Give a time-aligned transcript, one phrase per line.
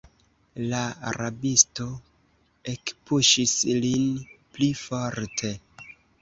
[0.69, 0.77] La
[1.17, 1.85] rabisto
[2.73, 3.53] ekpuŝis
[3.85, 4.09] lin
[4.57, 5.55] pli forte.